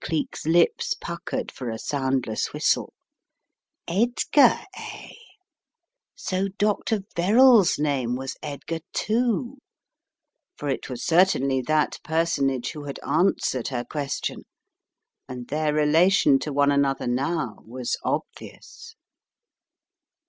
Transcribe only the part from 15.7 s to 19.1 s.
relation to one another now was obvious.